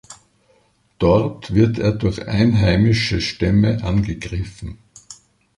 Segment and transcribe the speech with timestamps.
[0.97, 4.79] Dort wird er durch einheimische Stämme angegriffen.